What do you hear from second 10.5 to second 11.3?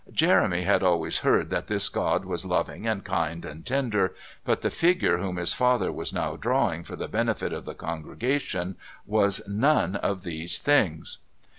things.